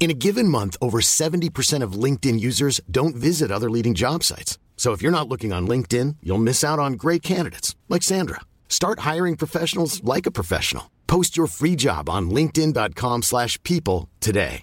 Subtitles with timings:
[0.00, 4.56] In a given month, over 70% of LinkedIn users don't visit other leading job sites.
[4.76, 8.40] So if you're not looking on LinkedIn, you'll miss out on great candidates like Sandra.
[8.68, 10.88] Start hiring professionals like a professional.
[11.08, 14.62] Post your free job on linkedin.com/people today.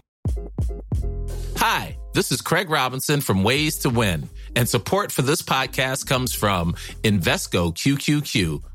[1.57, 6.33] Hi, this is Craig Robinson from Ways to Win, and support for this podcast comes
[6.33, 8.61] from Invesco QQQ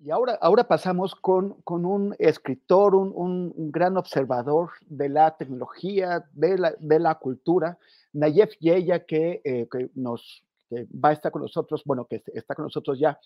[0.00, 6.24] Y ahora, ahora pasamos con, con un escritor, un, un- gran observador de la tecnología,
[6.32, 7.78] de la, de la cultura,
[8.12, 12.64] Nayef Yeya, que, eh, que nos va a estar con nosotros, bueno, que está con
[12.64, 13.18] nosotros ya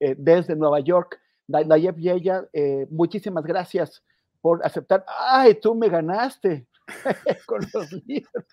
[0.00, 1.18] eh, desde Nueva York.
[1.46, 4.02] Na- Nayef Yeya, eh, muchísimas gracias
[4.42, 5.04] por aceptar.
[5.18, 6.66] ¡Ay, tú me ganaste!
[7.46, 8.44] con los libros.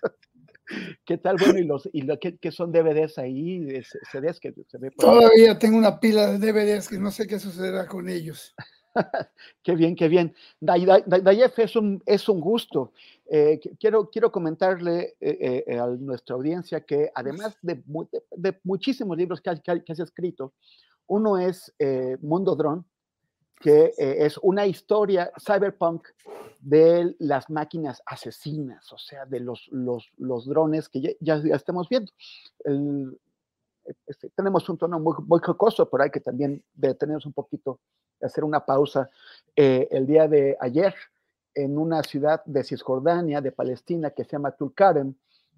[1.04, 1.36] ¿Qué tal?
[1.38, 3.66] Bueno, y los y lo que, que son DVDs ahí,
[4.10, 5.18] CDs que se ve por ahí.
[5.20, 8.54] Todavía tengo una pila de DVDs que no sé qué sucederá con ellos.
[9.62, 10.34] Qué bien, qué bien.
[10.58, 12.92] Day- Day- Day- Dayef, es un, es un gusto.
[13.30, 18.22] Eh, qu- quiero, quiero comentarle eh, eh, a nuestra audiencia que además de, mu- de-
[18.34, 20.54] de muchísimos libros que, has- que, que has escrito,
[21.08, 21.74] uno es
[22.22, 22.84] Mundo Drone,
[23.58, 26.06] que eh, es una historia cyberpunk
[26.60, 31.88] de las máquinas asesinas, o sea, de los, los, drones que ya, ya- ya estamos
[31.88, 32.12] viendo.
[34.06, 37.80] Este, tenemos un tono muy, muy jocoso, pero hay que también detenernos un poquito,
[38.20, 39.10] hacer una pausa.
[39.54, 40.94] Eh, el día de ayer,
[41.54, 45.14] en una ciudad de Cisjordania, de Palestina, que se llama Tulkarem,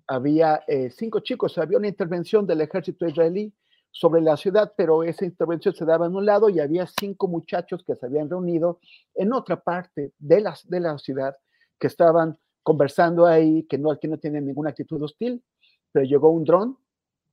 [0.07, 3.53] había eh, cinco chicos, había una intervención del ejército israelí
[3.99, 7.83] sobre la ciudad, pero esa intervención se daba en un lado y había cinco muchachos
[7.85, 8.79] que se habían reunido
[9.17, 11.37] en otra parte de la, de la ciudad,
[11.81, 15.43] que estaban conversando ahí, que no, que no tienen ninguna actitud hostil,
[15.91, 16.79] pero llegó un dron,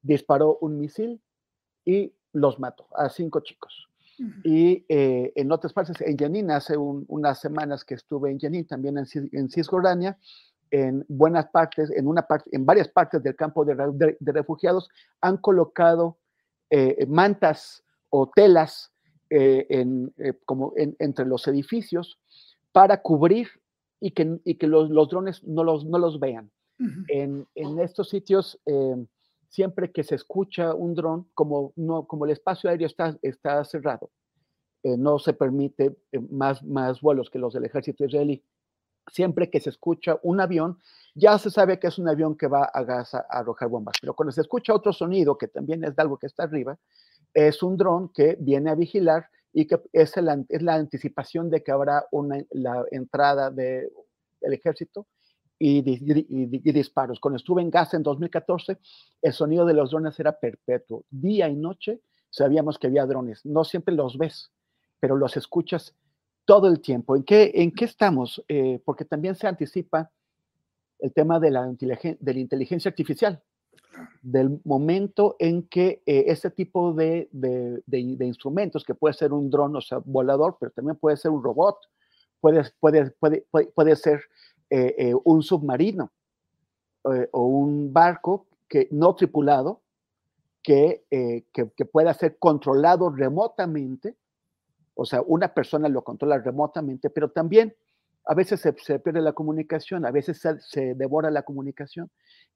[0.02, 1.22] disparó un misil
[1.86, 3.88] y los mató a cinco chicos.
[4.44, 8.66] Y eh, en otras partes, en Jenin, hace un- unas semanas que estuve en Jenin,
[8.66, 10.18] también en, en Cisjordania,
[10.72, 14.32] en buenas partes, en una parte, en varias partes del campo de, re- de- de
[14.32, 14.90] refugiados,
[15.22, 16.18] han colocado
[16.70, 18.92] eh, mantas o telas
[19.30, 22.20] eh, en, eh, como en- entre los edificios
[22.72, 23.48] para cubrir
[24.00, 26.52] y que, y que los, los drones no los, no los vean.
[27.08, 29.06] En, en estos sitios, eh,
[29.48, 34.10] siempre que se escucha un dron, como, no, como el espacio aéreo está, está cerrado,
[34.84, 35.96] no se permite
[36.30, 38.44] más, más vuelos que los del ejército israelí.
[39.12, 40.80] Siempre que se escucha un avión,
[41.14, 43.96] ya se sabe que es un avión que va a gas a, arrojar bombas.
[44.02, 46.78] Pero cuando se escucha otro sonido, que también es de algo que está arriba,
[47.34, 52.06] es un dron que viene a vigilar y que es, la anticipación de que habrá
[52.52, 53.90] la entrada de-
[54.42, 55.08] del ejército
[55.58, 57.20] y, y y disparos.
[57.20, 58.78] Cuando estuve en Gaza en 2014,
[59.22, 61.06] el sonido de los drones era perpetuo.
[61.10, 63.46] Día y noche sabíamos que había drones.
[63.46, 64.52] No siempre los ves,
[65.00, 65.96] pero los escuchas
[66.46, 67.16] todo el tiempo.
[67.16, 68.44] ¿En qué, en qué estamos?
[68.48, 70.12] Eh, porque también se anticipa
[71.00, 73.42] el tema de la, de la inteligencia artificial,
[74.22, 79.50] del momento en que eh, este tipo de, de, de, instrumentos, que puede ser un
[79.50, 81.78] dron, o sea, volador, pero también puede ser un robot,
[82.40, 84.22] puede, puede, puede, puede ser
[84.70, 86.12] eh, eh, un submarino
[87.32, 89.82] o un barco que, no tripulado,
[90.64, 94.16] que, que, que, pueda ser controlado remotamente,
[94.96, 97.76] o sea, una persona lo controla remotamente, pero también
[98.26, 102.10] a veces se, pierde la comunicación, a veces se, devora la comunicación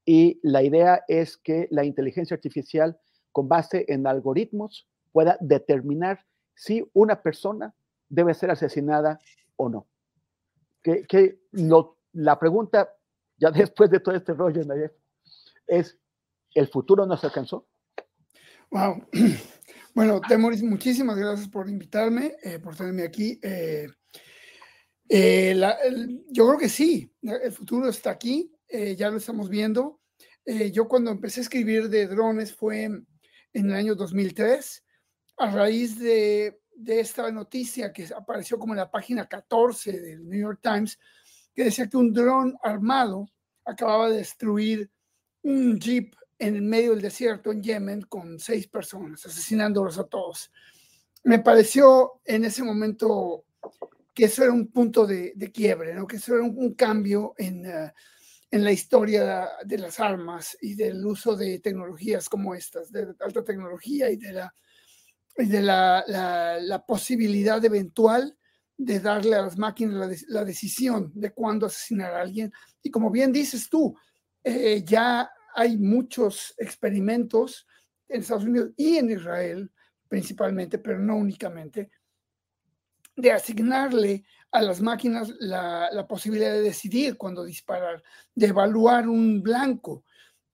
[0.05, 2.97] y la idea es que la inteligencia artificial
[3.31, 6.25] con base en algoritmos pueda determinar
[6.55, 7.75] si una persona
[8.07, 9.19] debe ser asesinada
[9.55, 9.85] o no.
[10.81, 11.39] Que, que
[12.13, 12.89] la pregunta,
[13.37, 14.61] ya después de todo este rollo,
[15.67, 15.97] es,
[16.55, 17.67] ¿el futuro nos alcanzó?
[18.71, 19.03] Wow.
[19.99, 23.37] Bueno, Temoris, muchísimas gracias por invitarme, eh, por tenerme aquí.
[23.43, 23.85] Eh,
[25.09, 25.61] eh,
[26.29, 28.49] yo creo que sí, el futuro está aquí,
[28.95, 29.99] ya lo estamos viendo.
[30.71, 33.05] Yo cuando empecé a escribir de drones fue en,
[33.51, 34.85] el año 2003,
[35.35, 40.39] a raíz de, de, esta noticia que apareció como en la página 14 del New
[40.39, 40.97] York Times,
[41.53, 43.25] que decía que un dron armado
[43.65, 44.89] acababa de destruir
[45.43, 50.51] un jeep en el medio del desierto en Yemen con seis personas, asesinándolos a todos.
[51.23, 53.43] Me pareció en ese momento
[54.15, 56.07] que eso era un punto de, quiebre, ¿no?
[56.07, 57.93] que eso era un, cambio en, eh,
[58.51, 63.43] en, la historia de las armas y del uso de tecnologías como estas, de alta
[63.43, 64.53] tecnología y de la,
[65.35, 66.03] de la,
[66.59, 68.37] la, posibilidad eventual
[68.77, 72.51] de darle a las máquinas la, decisión de cuándo asesinar a alguien.
[72.81, 73.95] Y como bien dices tú,
[74.43, 77.67] eh, ya hay muchos experimentos
[78.07, 79.71] en Estados Unidos y en Israel
[80.09, 81.91] principalmente, pero no únicamente,
[83.15, 88.03] de asignarle a las máquinas la, posibilidad de decidir cuándo disparar,
[88.33, 90.03] de evaluar un blanco.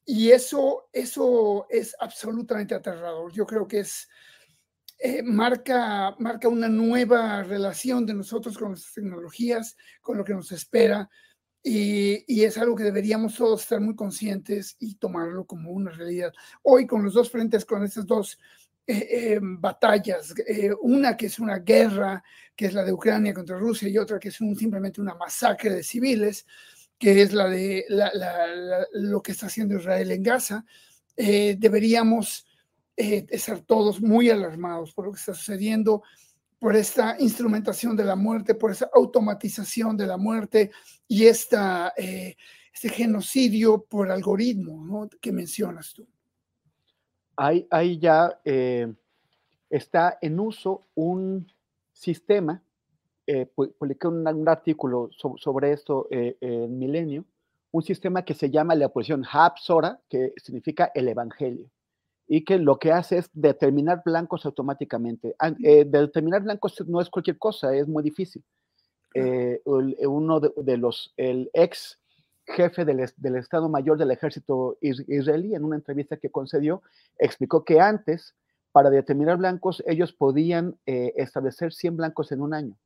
[0.06, 3.32] Y eso, eso es absolutamente aterrador.
[3.32, 4.08] Yo creo que es,
[5.00, 10.52] eh, marca, marca una nueva relación de nosotros con nuestras tecnologías, con lo que nos
[10.52, 11.10] espera.
[11.68, 16.32] Y, es algo que deberíamos todos estar muy conscientes y tomarlo como una realidad.
[16.62, 18.38] Hoy con los dos frentes, con estas dos
[18.86, 22.24] eh, eh, batallas, eh, una que es una guerra,
[22.56, 25.82] que es la de Ucrania contra Rusia, y otra que es simplemente una masacre de
[25.82, 26.46] civiles,
[27.00, 27.84] que es la de
[28.94, 30.66] lo que está haciendo Israel en Gaza,
[31.18, 32.46] deberíamos
[32.96, 36.04] estar todos muy alarmados por lo que está sucediendo,
[36.66, 40.72] por esta instrumentación de la muerte, por esa automatización de la muerte
[41.08, 46.08] y esta, este genocidio por algoritmo que mencionas tú.
[47.38, 48.92] Hay, ya eh,
[49.70, 51.46] está en uso un
[51.94, 52.64] sistema,
[53.28, 57.26] eh, publiqué un, artículo sobre esto eh, en Milenio,
[57.70, 61.70] un sistema que se llama la oposición Hapsora, que significa el Evangelio,
[62.27, 65.36] y que lo que hace es determinar blancos automáticamente.
[65.86, 68.44] determinar blancos no es cualquier cosa, es muy difícil.
[69.66, 72.00] uno de, de, los, el ex
[72.45, 73.00] jefe del,
[73.36, 76.81] Estado Mayor del Ejército israelí, en una entrevista que concedió,
[77.18, 78.36] explicó que antes,
[78.72, 82.77] para determinar blancos, ellos podían eh, establecer 100 blancos en un año.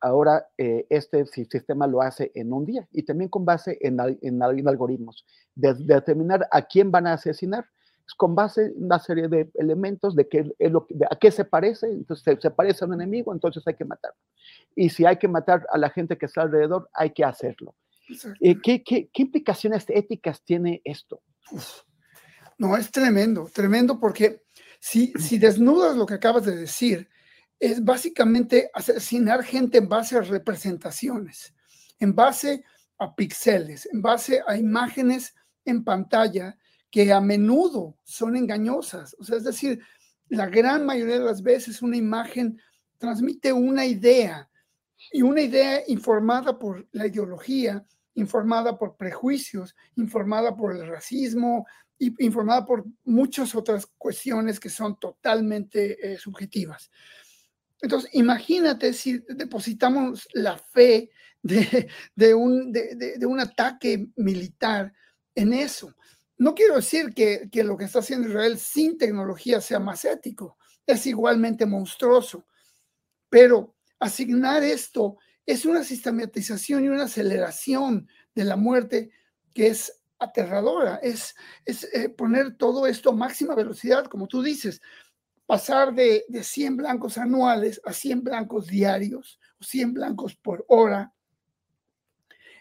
[0.00, 4.42] Ahora, eh, este sistema lo hace en un día y también con base en, en,
[4.42, 5.24] algoritmos.
[5.54, 7.75] De, determinar a quién van a asesinar es
[8.14, 10.44] con base en una serie de elementos de, qué,
[11.10, 11.86] a qué se parece.
[11.86, 14.18] Entonces, se, parece a un enemigo, entonces hay que matarlo.
[14.74, 17.74] Y si hay que matar a la gente que está alrededor, hay que hacerlo.
[18.40, 21.22] Eh, ¿qué, qué, implicaciones éticas tiene esto?
[22.58, 24.42] No, es tremendo, tremendo porque
[24.78, 27.08] si, si desnudas lo que acabas de decir,
[27.58, 31.54] es básicamente asesinar gente en base a representaciones,
[31.98, 32.64] en base
[32.98, 35.34] a píxeles, en base a imágenes
[35.64, 36.56] en pantalla
[36.96, 39.14] que a menudo son engañosas.
[39.18, 39.82] O sea, es decir,
[40.30, 42.58] la gran mayoría de las veces una imagen
[42.96, 44.48] transmite una idea
[45.12, 47.84] y una idea informada por la ideología
[48.14, 51.66] informada por prejuicios, informada por el racismo,
[51.98, 56.90] informada por muchas otras cuestiones que son totalmente eh, subjetivas.
[57.82, 61.10] Entonces, imagínate si depositamos la fe
[61.42, 64.94] de, un, de, un, ataque militar
[65.34, 65.94] en eso.
[66.38, 70.58] No quiero decir que, que, lo que está haciendo Israel sin tecnología sea más ético,
[70.86, 72.46] es igualmente monstruoso,
[73.28, 79.10] pero asignar esto es una sistematización y una aceleración de la muerte
[79.54, 84.80] que es aterradora, es, es eh, poner todo esto a máxima velocidad, como tú dices,
[85.46, 91.12] pasar de, de 100 blancos anuales a 100 blancos diarios o 100 blancos por hora.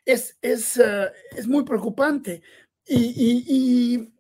[0.05, 2.43] es, es, eh, es muy preocupante
[2.87, 4.11] y,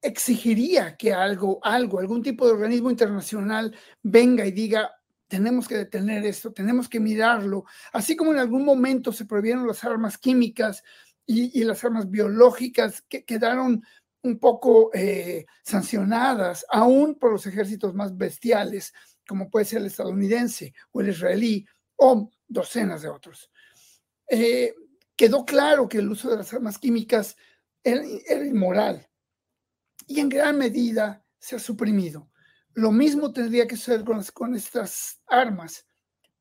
[0.00, 3.72] exigiría que algo, algo, algún tipo de organismo internacional
[4.02, 4.90] venga y diga,
[5.28, 9.84] tenemos que detener esto, tenemos que mirarlo, así como en algún momento se prohibieron las
[9.84, 10.82] armas químicas
[11.24, 13.84] y, las armas biológicas que quedaron
[14.22, 18.92] un poco eh, sancionadas, aún por los ejércitos más bestiales,
[19.26, 21.64] como puede ser el estadounidense o el israelí,
[21.96, 23.50] o docenas de otros.
[24.28, 24.74] Eh,
[25.16, 27.36] quedó claro que el uso de las armas químicas
[27.84, 29.06] era, inmoral
[30.06, 32.28] y en gran medida se ha suprimido.
[32.74, 35.86] Lo mismo tendría que ser con, estas armas,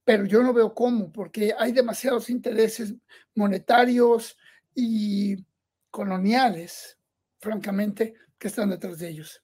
[0.04, 2.94] pero yo no veo cómo, porque hay demasiados intereses
[3.36, 4.38] monetarios
[4.74, 5.46] y
[5.90, 6.98] coloniales,
[7.40, 9.44] francamente, que están detrás de ellos.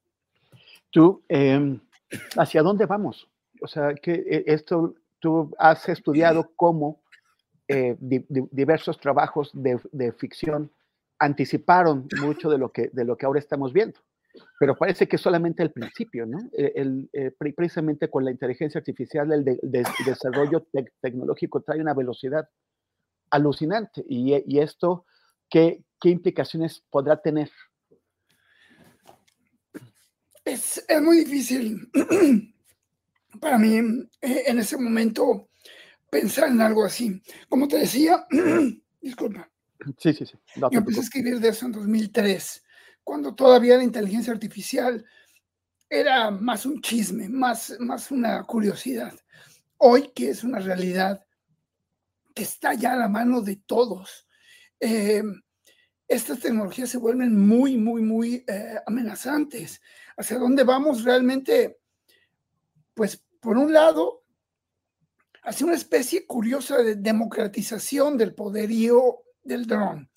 [0.92, 1.80] Tú, em,
[2.38, 3.30] ¿hacia dónde vamos?
[3.62, 7.02] O sea, que eh, esto tú has estudiado cómo
[7.68, 10.72] eh, diversos trabajos de, ficción
[11.20, 14.00] anticiparon mucho de lo, que, de lo que ahora estamos viendo.
[14.60, 16.38] Pero parece que solamente el principio, ¿no?
[16.54, 19.44] E, el, eh, precisamente con la inteligencia artificial, el,
[20.06, 20.68] desarrollo
[21.02, 22.48] tecnológico trae una velocidad
[23.32, 24.04] alucinante.
[24.08, 25.06] Y, esto,
[25.50, 27.50] ¿qué, ¿qué, implicaciones podrá tener?
[30.46, 31.90] Es, es muy difícil
[33.42, 33.76] para mí
[34.22, 35.50] eh, en ese momento
[36.10, 37.22] pensar en algo así.
[37.50, 38.26] Como te decía,
[39.02, 39.50] disculpa.
[39.98, 40.38] Sí, sí, sí.
[40.56, 42.64] yo empecé a escribir de eso en 2003,
[43.04, 45.06] cuando todavía la inteligencia artificial
[45.90, 49.14] era más un chisme, más, más una curiosidad.
[49.78, 51.26] Hoy que es una realidad
[52.34, 54.28] que está ya a la mano de todos,
[54.80, 55.24] eh,
[56.08, 59.82] estas tecnologías se vuelven muy, muy, muy eh, amenazantes.
[60.16, 61.80] ¿Hacia dónde vamos realmente?
[62.94, 64.24] Pues por un lado,
[65.44, 70.10] hace una especie curiosa de democratización del poderío del dron.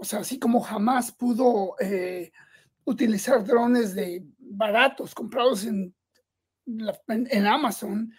[0.00, 2.32] O sea, así como jamás pudo eh,
[2.84, 5.94] utilizar drones de baratos comprados en,
[6.66, 8.10] en, Amazon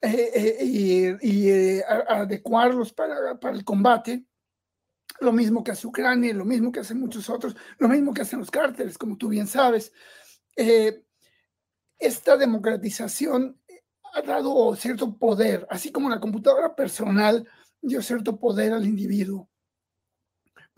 [0.00, 4.24] eh, eh, y, adecuarlos para, para, el combate,
[5.20, 8.40] lo mismo que hace Ucrania, lo mismo que hacen muchos otros, lo mismo que hacen
[8.40, 9.92] los cárteles, como tú bien sabes.
[11.96, 13.56] esta democratización
[14.14, 17.48] ha dado cierto poder, así como la computadora personal
[17.80, 19.49] dio cierto poder al individuo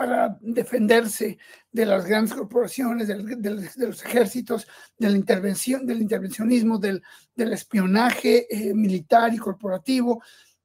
[0.02, 1.38] para defenderse
[1.70, 4.66] de las grandes corporaciones, de, los ejércitos,
[4.98, 7.00] de la intervención, del intervencionismo, del,
[7.36, 10.20] espionaje eh, militar y corporativo.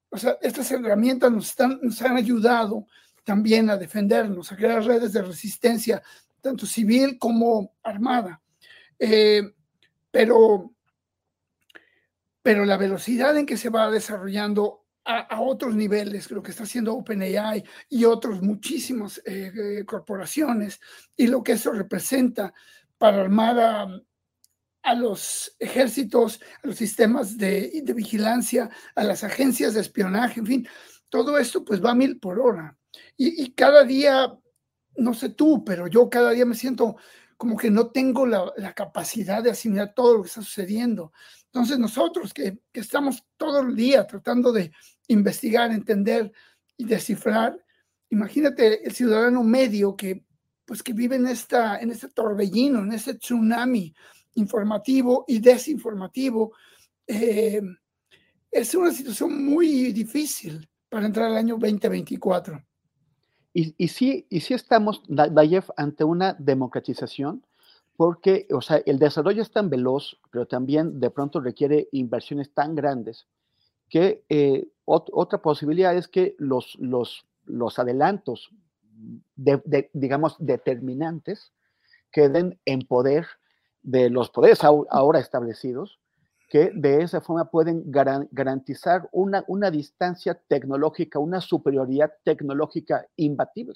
[0.09, 2.87] O sea, estas herramientas nos, están, nos han ayudado
[3.23, 6.01] también a defendernos, a crear redes de resistencia,
[6.41, 8.41] tanto civil como armada.
[8.97, 9.43] Eh,
[10.09, 10.73] pero
[12.41, 16.93] pero la velocidad en que se va desarrollando a, otros niveles, lo que está haciendo
[16.93, 20.81] OpenAI y otros muchísimas eh, eh, corporaciones,
[21.15, 22.53] y lo que eso representa
[22.97, 23.59] para armar
[24.83, 30.67] a, los ejércitos, a los sistemas de, vigilancia, a las agencias de espionaje, en fin,
[31.09, 32.77] todo esto pues va a mil por hora.
[33.15, 34.33] Y, cada día,
[34.95, 36.97] no sé tú, pero yo cada día me siento
[37.35, 41.11] como que no tengo la, la capacidad de asimilar todo lo que está sucediendo.
[41.57, 44.71] Entonces nosotros que, estamos todo el día tratando de
[45.07, 46.31] investigar, entender
[46.77, 47.57] y descifrar,
[48.09, 50.23] imagínate el ciudadano medio que
[50.67, 53.95] pues que vive en, esta, en este torbellino, en este tsunami
[54.35, 56.51] informativo y desinformativo.
[57.07, 57.61] Eh,
[58.51, 62.61] es una situación muy difícil para entrar al año 2024.
[63.53, 67.45] Y, y, sí, y sí estamos, Dayev, ante una democratización
[67.95, 72.75] porque, o sea, el desarrollo es tan veloz, pero también de pronto requiere inversiones tan
[72.75, 73.25] grandes
[73.89, 78.51] que eh, otra posibilidad es que los, los, los adelantos,
[79.35, 81.53] digamos, determinantes,
[82.11, 83.27] queden en poder
[83.81, 85.99] de los poderes ahora establecidos,
[86.49, 93.75] que de esa forma pueden garantizar una, una distancia tecnológica, una superioridad tecnológica imbatible.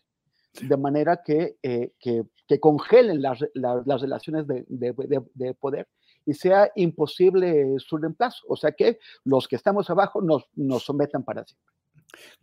[0.62, 4.94] De manera que, eh, que, que congelen las, las, relaciones de, de,
[5.34, 5.88] de, poder
[6.26, 8.46] y sea imposible su reemplazo.
[8.48, 11.76] O sea que los que estamos abajo nos, nos sometan para siempre.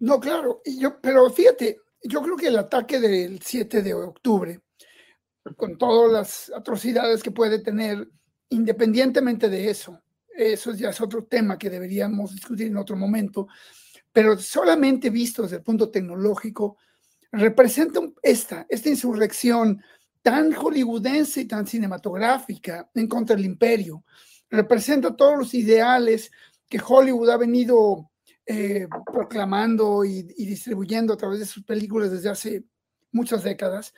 [0.01, 4.61] No, claro, yo, pero fíjate, yo creo que el ataque del 7 de octubre,
[5.57, 8.09] con todas las atrocidades que puede tener,
[8.51, 10.01] independientemente de eso,
[10.37, 13.49] eso ya es otro tema que deberíamos discutir en otro momento,
[14.13, 16.77] pero solamente visto desde el punto tecnológico,
[17.33, 19.83] representa esta, esta insurrección
[20.23, 24.05] tan hollywoodense y tan cinematográfica en contra del imperio.
[24.51, 26.31] Representa todos los ideales
[26.69, 28.11] que Hollywood ha venido
[28.47, 32.65] eh, proclamando y, distribuyendo a través de sus películas desde hace
[33.13, 33.93] muchas décadas,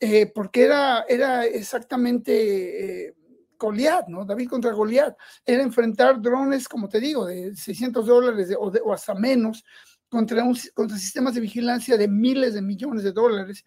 [0.00, 3.14] eh, porque era, era exactamente eh,
[3.56, 4.24] Goliat, ¿no?
[4.24, 5.16] David contra Goliat.
[5.46, 9.64] Era enfrentar drones, como te digo, de 600 dólares o, hasta menos,
[10.08, 13.64] contra, un, contra sistemas de vigilancia de miles de millones de dólares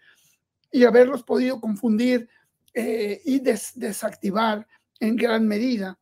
[0.75, 2.27] y haberlos podido confundir
[2.74, 4.67] y desactivar
[5.00, 5.98] en gran medida.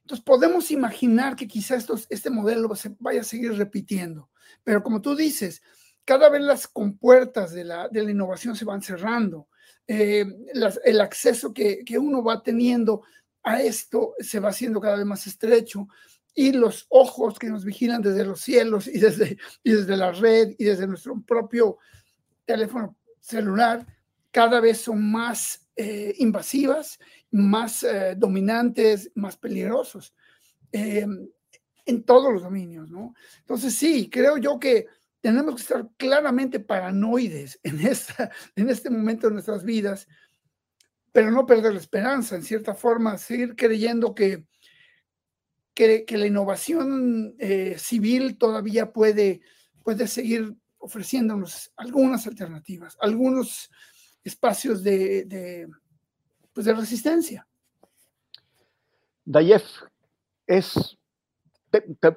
[0.00, 4.30] Entonces podemos imaginar que quizás este modelo se vaya a seguir repitiendo,
[4.64, 5.62] pero como tú dices,
[6.04, 9.46] cada vez las compuertas de la, de la innovación se van cerrando,
[9.86, 10.26] eh,
[10.84, 13.02] el acceso que, que uno va teniendo
[13.44, 15.86] a esto se va haciendo cada vez más estrecho
[16.34, 20.56] y los ojos que nos vigilan desde los cielos y desde, y desde la red
[20.58, 21.78] y desde nuestro propio
[22.44, 22.96] teléfono
[23.26, 23.86] celular
[24.30, 26.98] cada vez son más eh, invasivas
[27.36, 30.14] más eh, dominantes, más peligrosos
[30.72, 31.06] eh,
[31.84, 33.14] en todos los dominios, ¿no?
[33.40, 34.86] Entonces sí, creo yo que
[35.20, 40.08] tenemos que estar claramente paranoides en, esta, en este momento de nuestras vidas,
[41.12, 44.44] pero no perder la esperanza, en cierta forma, seguir creyendo que,
[45.74, 49.40] que, la innovación eh, civil todavía puede,
[49.82, 50.54] puede seguir
[50.86, 53.70] ofreciéndonos algunas alternativas, algunos
[54.24, 55.68] espacios de
[56.56, 57.46] pues, de resistencia.
[59.26, 59.62] Dayef,
[60.46, 60.96] es,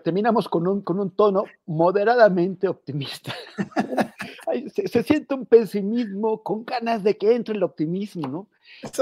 [0.02, 3.34] terminamos con un, con un tono moderadamente optimista.
[4.74, 8.48] se, siente un pesimismo con ganas de que entre el optimismo, ¿no?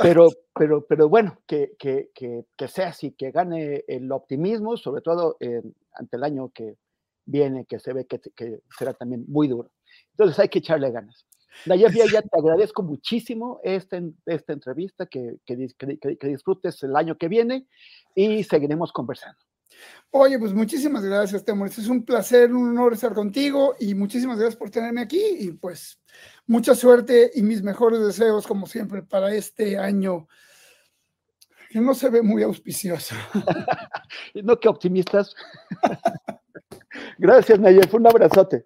[0.02, 5.38] Pero, pero, pero bueno, que, que, que, sea así, que gane el optimismo, sobre todo
[5.94, 6.78] ante el año que
[7.28, 9.72] viene, que se ve que, que será también muy duro.
[10.12, 11.28] Entonces hay que echarle ganas.
[11.66, 15.56] Nayef, ya te agradezco muchísimo esta, esta entrevista, que, que,
[16.28, 17.68] disfrutes el año que viene
[18.16, 19.38] y seguiremos conversando.
[20.12, 21.68] Oye, pues muchísimas gracias, Temor.
[21.68, 26.00] Es un placer, un honor estar contigo y muchísimas gracias por tenerme aquí y pues
[26.46, 30.28] mucha suerte y mis mejores deseos, como siempre, para este año
[31.70, 33.16] que no se ve muy auspicioso.
[34.36, 35.36] no, que optimistas.
[37.18, 37.94] gracias, Nayef.
[37.94, 38.66] Un abrazote.